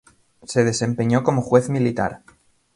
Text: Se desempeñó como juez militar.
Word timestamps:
Se 0.47 0.63
desempeñó 0.63 1.21
como 1.23 1.43
juez 1.43 1.69
militar. 1.69 2.23